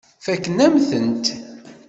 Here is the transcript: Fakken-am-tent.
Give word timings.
Fakken-am-tent. 0.25 1.25